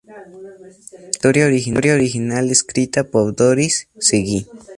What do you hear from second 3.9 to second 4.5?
Seguí.